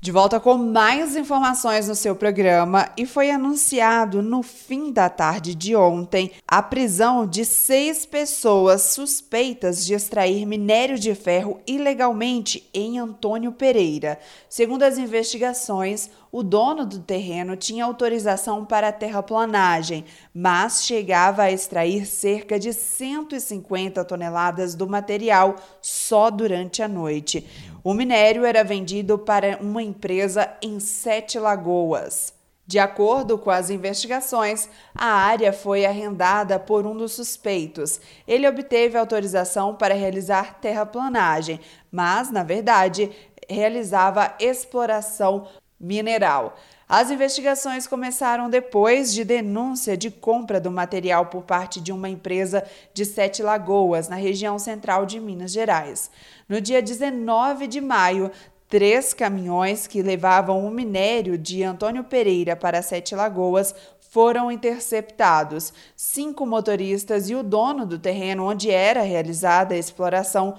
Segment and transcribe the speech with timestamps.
[0.00, 5.56] De volta com mais informações no seu programa e foi anunciado no fim da tarde
[5.56, 12.96] de ontem a prisão de seis pessoas suspeitas de extrair minério de ferro ilegalmente em
[12.96, 14.20] Antônio Pereira.
[14.48, 21.50] Segundo as investigações, o dono do terreno tinha autorização para a terraplanagem, mas chegava a
[21.50, 27.46] extrair cerca de 150 toneladas do material só durante a noite.
[27.82, 32.32] O minério era vendido para uma empresa em Sete Lagoas.
[32.68, 37.98] De acordo com as investigações, a área foi arrendada por um dos suspeitos.
[38.26, 41.60] Ele obteve autorização para realizar terraplanagem,
[41.90, 43.10] mas, na verdade,
[43.48, 45.48] realizava exploração
[45.80, 46.58] mineral.
[46.86, 52.62] As investigações começaram depois de denúncia de compra do material por parte de uma empresa
[52.92, 56.10] de Sete Lagoas, na região central de Minas Gerais.
[56.48, 58.30] No dia 19 de maio,
[58.68, 63.74] três caminhões que levavam o minério de Antônio Pereira para Sete Lagoas
[64.10, 65.72] foram interceptados.
[65.96, 70.54] Cinco motoristas e o dono do terreno onde era realizada a exploração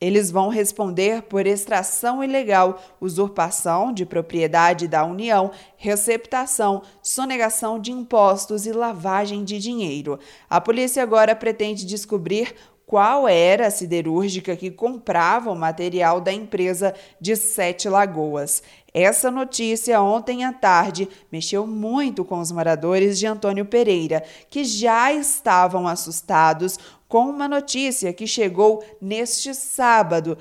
[0.00, 8.66] eles vão responder por extração ilegal, usurpação de propriedade da União, receptação, sonegação de impostos
[8.66, 10.18] e lavagem de dinheiro.
[10.50, 12.54] A polícia agora pretende descobrir
[12.86, 18.62] qual era a siderúrgica que comprava o material da empresa de Sete Lagoas.
[18.92, 25.12] Essa notícia, ontem à tarde, mexeu muito com os moradores de Antônio Pereira, que já
[25.12, 30.38] estavam assustados com uma notícia que chegou neste sábado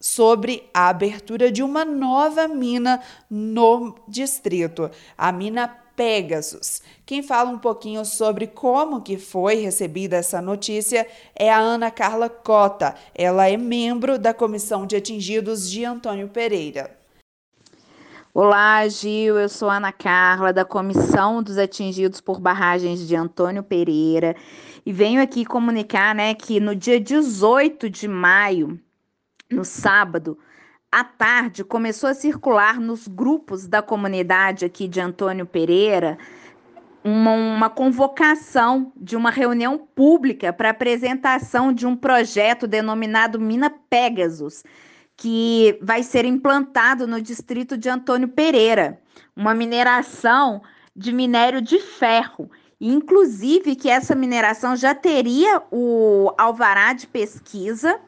[0.00, 6.80] sobre a abertura de uma nova mina no distrito, a mina Pegasus.
[7.04, 12.30] Quem fala um pouquinho sobre como que foi recebida essa notícia é a Ana Carla
[12.30, 12.94] Cota.
[13.14, 16.96] Ela é membro da Comissão de Atingidos de Antônio Pereira.
[18.32, 19.38] Olá, Gil.
[19.38, 24.34] Eu sou Ana Carla, da Comissão dos Atingidos por Barragens de Antônio Pereira.
[24.86, 28.80] E venho aqui comunicar né, que no dia 18 de maio,
[29.50, 30.38] no sábado,
[30.90, 36.18] à tarde, começou a circular nos grupos da comunidade aqui de Antônio Pereira
[37.02, 44.62] uma, uma convocação de uma reunião pública para apresentação de um projeto denominado Mina Pegasus,
[45.16, 49.00] que vai ser implantado no distrito de Antônio Pereira,
[49.36, 50.62] uma mineração
[50.94, 52.50] de minério de ferro.
[52.80, 58.00] Inclusive que essa mineração já teria o alvará de pesquisa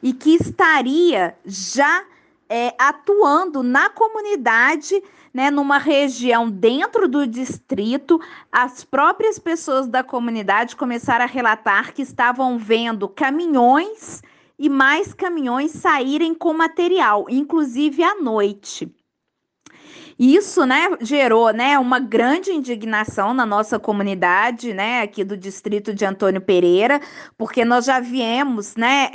[0.00, 2.04] e que estaria já
[2.52, 5.02] é, atuando na comunidade,
[5.32, 8.20] né, numa região dentro do distrito,
[8.52, 14.20] as próprias pessoas da comunidade começaram a relatar que estavam vendo caminhões
[14.58, 18.94] e mais caminhões saírem com material, inclusive à noite.
[20.24, 26.04] Isso, né, gerou, né, uma grande indignação na nossa comunidade, né, aqui do distrito de
[26.04, 27.00] Antônio Pereira,
[27.36, 29.10] porque nós já viemos, né,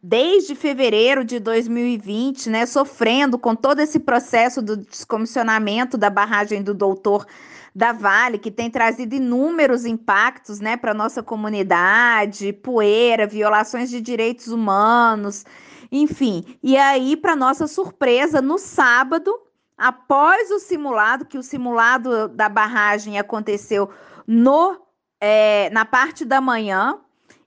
[0.00, 6.72] desde fevereiro de 2020, né, sofrendo com todo esse processo do descomissionamento da barragem do
[6.72, 7.26] Doutor
[7.74, 14.46] da Vale, que tem trazido inúmeros impactos, né, para nossa comunidade, poeira, violações de direitos
[14.46, 15.44] humanos,
[15.90, 16.56] enfim.
[16.62, 19.34] E aí, para nossa surpresa, no sábado,
[19.76, 23.90] após o simulado, que o simulado da barragem aconteceu
[24.26, 24.80] no
[25.20, 26.98] é, na parte da manhã,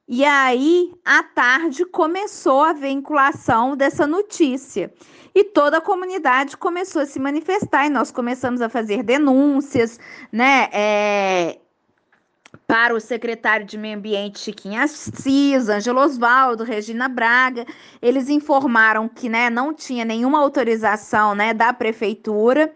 [0.07, 4.91] e aí à tarde começou a vinculação dessa notícia.
[5.35, 9.99] E toda a comunidade começou a se manifestar, e nós começamos a fazer denúncias,
[10.31, 10.67] né?
[10.73, 11.59] É,
[12.69, 17.65] para o secretário de Meio Ambiente Chiquinha Assis, Ângelo Osvaldo, Regina Braga,
[17.99, 22.71] eles informaram que né, não tinha nenhuma autorização né, da prefeitura,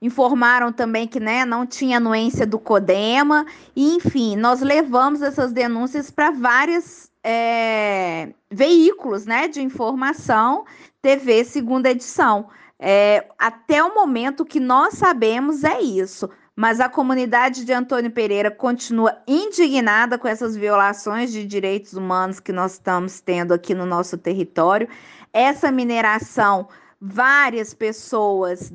[0.00, 3.44] informaram também que né, não tinha anuência do CODEMA,
[3.76, 10.64] e enfim, nós levamos essas denúncias para vários é, veículos né, de informação,
[11.02, 12.48] TV segunda edição.
[12.78, 18.50] É, até o momento que nós sabemos é isso mas a comunidade de Antônio Pereira
[18.50, 24.16] continua indignada com essas violações de direitos humanos que nós estamos tendo aqui no nosso
[24.16, 24.88] território.
[25.32, 26.68] Essa mineração,
[27.00, 28.72] várias pessoas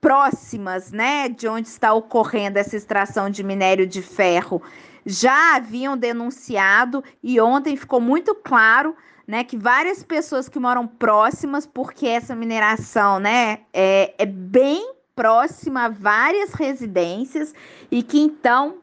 [0.00, 4.62] próximas, né, de onde está ocorrendo essa extração de minério de ferro,
[5.04, 8.96] já haviam denunciado e ontem ficou muito claro,
[9.26, 15.84] né, que várias pessoas que moram próximas, porque essa mineração, né, é, é bem próxima
[15.84, 17.52] a várias residências
[17.90, 18.78] e que então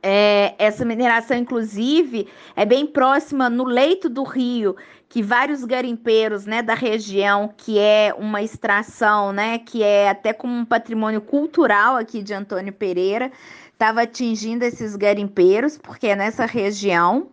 [0.00, 4.76] é, essa mineração, inclusive, é bem próxima no leito do rio,
[5.08, 10.54] que vários garimpeiros, né, da região, que é uma extração, né, que é até como
[10.54, 13.32] um patrimônio cultural aqui de Antônio Pereira,
[13.72, 17.30] estava atingindo esses garimpeiros, porque é nessa região,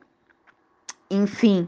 [1.11, 1.67] enfim,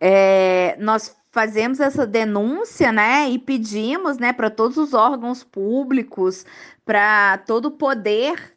[0.00, 6.46] é, nós fazemos essa denúncia, né, e pedimos, né, para todos os órgãos públicos,
[6.82, 8.56] para todo o poder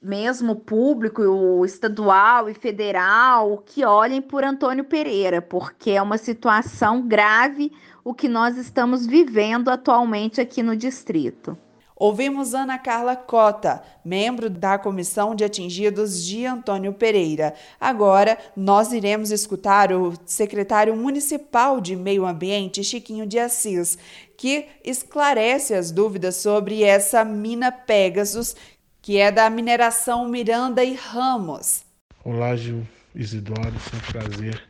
[0.00, 7.06] mesmo público, o estadual e federal, que olhem por Antônio Pereira, porque é uma situação
[7.06, 7.70] grave
[8.02, 11.58] o que nós estamos vivendo atualmente aqui no distrito.
[11.96, 17.54] Ouvimos Ana Carla Cota, membro da Comissão de Atingidos de Antônio Pereira.
[17.80, 23.96] Agora, nós iremos escutar o secretário municipal de Meio Ambiente, Chiquinho de Assis,
[24.36, 28.56] que esclarece as dúvidas sobre essa mina Pegasus
[29.04, 31.84] que é da mineração Miranda e Ramos.
[32.24, 34.62] Olá, Gil Isidoro, é um prazer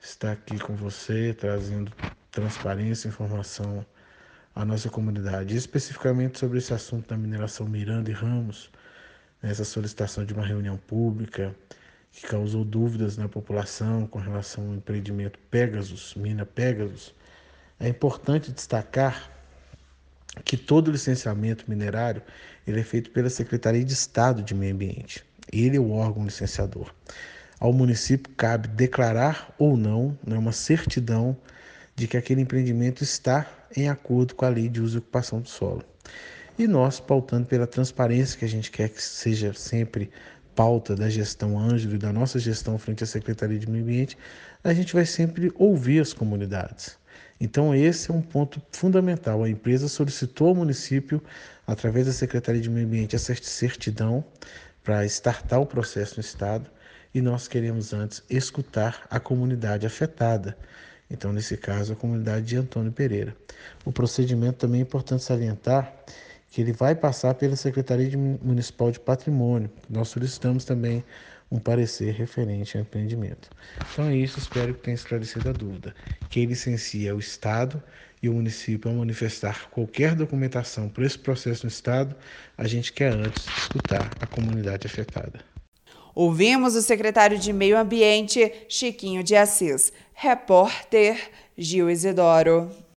[0.00, 1.92] estar aqui com você, trazendo
[2.30, 3.84] transparência e informação
[4.54, 8.70] à nossa comunidade, especificamente sobre esse assunto da mineração Miranda e Ramos,
[9.42, 11.54] essa solicitação de uma reunião pública
[12.12, 17.12] que causou dúvidas na população com relação ao empreendimento Pegasus, mina Pegasus.
[17.80, 19.30] É importante destacar
[20.44, 22.22] que todo licenciamento minerário
[22.66, 25.24] ele é feito pela Secretaria de Estado de Meio Ambiente.
[25.52, 26.94] Ele é o órgão licenciador.
[27.58, 31.36] Ao município cabe declarar ou não né, uma certidão
[31.96, 35.48] de que aquele empreendimento está em acordo com a lei de uso e ocupação do
[35.48, 35.82] solo.
[36.58, 40.10] E nós, pautando pela transparência que a gente quer que seja sempre
[40.54, 44.16] pauta da gestão Ângelo e da nossa gestão frente à Secretaria de Meio Ambiente,
[44.62, 46.96] a gente vai sempre ouvir as comunidades.
[47.40, 49.42] Então, esse é um ponto fundamental.
[49.42, 51.20] A empresa solicitou ao município,
[51.66, 54.24] através da Secretaria de Meio Ambiente, essa certidão
[54.82, 56.70] para startar o processo no Estado
[57.12, 60.56] e nós queremos antes escutar a comunidade afetada.
[61.10, 63.36] Então, nesse caso, a comunidade de Antônio Pereira.
[63.84, 65.92] O procedimento também é importante salientar
[66.50, 69.70] que ele vai passar pela Secretaria Municipal de Patrimônio.
[69.90, 71.04] Nós solicitamos também
[71.50, 73.50] um parecer referente ao empreendimento.
[73.92, 75.94] Então é isso, espero que tenha esclarecido a dúvida.
[76.30, 77.82] Quem licencia é o Estado
[78.22, 82.16] e o município ao manifestar qualquer documentação para esse processo no Estado,
[82.56, 85.53] a gente quer antes escutar a comunidade afetada.
[86.14, 89.92] Ouvimos o secretário de Meio Ambiente, Chiquinho de Assis.
[90.14, 91.18] Repórter
[91.58, 92.70] Gil Isidoro.